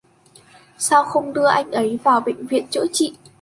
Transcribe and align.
Sao 0.77 1.05
không 1.05 1.33
đưa 1.33 1.45
anh 1.47 1.71
ấy 1.71 1.89
đi 1.89 1.97
vào 2.03 2.19
bệnh 2.21 2.45
viện 2.47 2.67
chữa 2.67 2.85
trị 2.93 3.13